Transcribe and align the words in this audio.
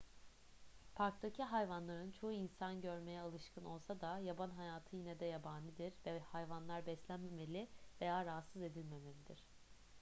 parktaki 0.95 1.43
hayvanların 1.43 2.11
çoğu 2.11 2.31
insan 2.31 2.81
görmeye 2.81 3.21
alışkın 3.21 3.65
olsa 3.65 4.01
da 4.01 4.19
yaban 4.19 4.49
hayatı 4.49 4.95
yine 4.95 5.19
de 5.19 5.25
yabanidir 5.25 5.93
ve 6.05 6.19
hayvanlar 6.19 6.85
beslenmemeli 6.85 7.67
veya 8.01 8.25
rahatsız 8.25 8.61
edilmemelidir 8.61 9.43